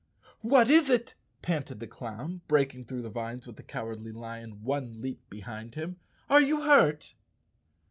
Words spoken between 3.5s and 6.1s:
the Cowardly Lion one leap behind him.